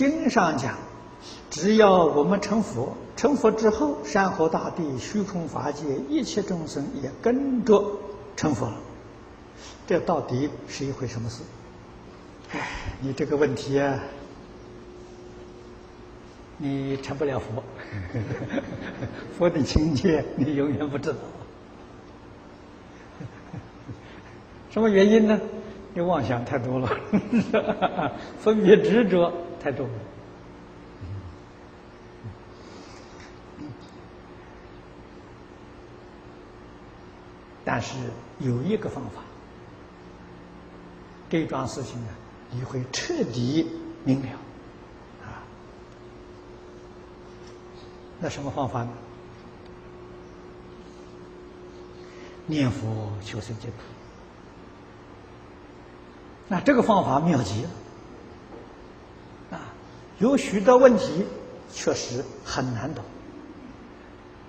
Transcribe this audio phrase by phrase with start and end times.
[0.00, 0.78] 经上讲，
[1.50, 7.98] 只要我们成佛，成佛之后，山河大地、虚空法界一切众生也跟着
[8.34, 8.72] 成佛。
[9.86, 11.42] 这到底是一回什么事？
[12.52, 12.66] 哎，
[13.02, 13.98] 你这个问题啊，
[16.56, 17.62] 你成不了佛，
[19.36, 21.16] 佛的境界你永远不知道。
[24.70, 25.38] 什么原因呢？
[26.00, 26.88] 妄想太多了，
[28.38, 29.92] 分别执着太多了。
[37.64, 37.96] 但是
[38.38, 39.22] 有一个方法。
[41.28, 42.08] 这桩事情呢，
[42.50, 43.64] 你会彻底
[44.02, 44.28] 明了，
[45.22, 45.46] 啊，
[48.18, 48.90] 那什么方法呢？
[52.46, 53.76] 念佛求生净土。
[56.50, 57.70] 那这个方法妙极了，
[59.52, 59.72] 啊，
[60.18, 61.24] 有许多问题
[61.72, 63.04] 确实很难懂，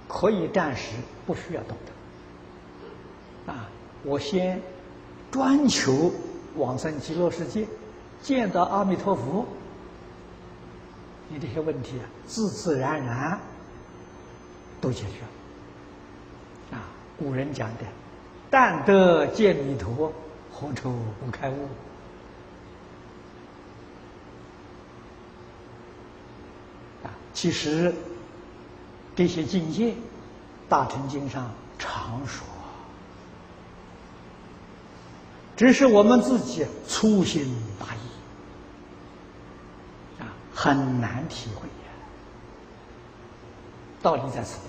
[0.07, 0.95] 可以暂时
[1.27, 1.77] 不需要懂
[3.45, 3.69] 的，啊，
[4.03, 4.59] 我先
[5.29, 6.11] 专求。
[6.57, 7.65] 往生极乐世界，
[8.21, 9.45] 见到阿弥陀佛，
[11.29, 13.39] 你这些问题啊，自自然然
[14.81, 15.21] 都解决
[16.71, 16.77] 了。
[16.77, 16.83] 啊，
[17.17, 17.85] 古人讲的
[18.51, 20.11] “但得见弥陀，
[20.51, 20.91] 何愁
[21.23, 21.69] 不开悟”。
[27.03, 27.93] 啊，其实
[29.15, 29.91] 这些境界，
[30.69, 32.45] 《大乘经》上常说。
[35.57, 37.99] 只是我们自己粗心大意
[40.21, 41.91] 啊，很难体会呀。
[44.01, 44.63] 道理在此地。